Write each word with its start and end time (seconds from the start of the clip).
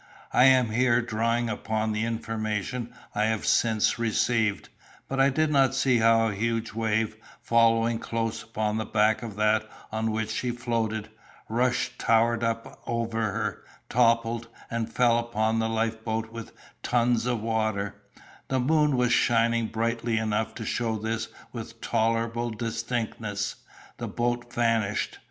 I 0.33 0.45
am 0.45 0.71
here 0.71 0.99
drawing 0.99 1.47
upon 1.47 1.91
the 1.91 2.05
information 2.05 2.91
I 3.13 3.25
have 3.25 3.45
since 3.45 3.99
received; 3.99 4.69
but 5.07 5.19
I 5.19 5.29
did 5.29 5.53
see 5.75 5.99
how 5.99 6.27
a 6.27 6.33
huge 6.33 6.73
wave, 6.73 7.15
following 7.39 7.99
close 7.99 8.41
upon 8.41 8.77
the 8.77 8.85
back 8.87 9.21
of 9.21 9.35
that 9.35 9.69
on 9.91 10.09
which 10.09 10.31
she 10.31 10.49
floated, 10.49 11.09
rushed, 11.49 11.99
towered 11.99 12.43
up 12.43 12.81
over 12.87 13.21
her, 13.21 13.63
toppled, 13.89 14.47
and 14.71 14.91
fell 14.91 15.19
upon 15.19 15.59
the 15.59 15.69
life 15.69 16.03
boat 16.03 16.31
with 16.31 16.51
tons 16.81 17.27
of 17.27 17.39
water: 17.43 17.93
the 18.47 18.59
moon 18.59 18.97
was 18.97 19.11
shining 19.13 19.67
brightly 19.67 20.17
enough 20.17 20.55
to 20.55 20.65
show 20.65 20.97
this 20.97 21.27
with 21.53 21.79
tolerable 21.79 22.49
distinctness. 22.49 23.53
The 23.97 24.07
boat 24.07 24.51
vanished. 24.51 25.19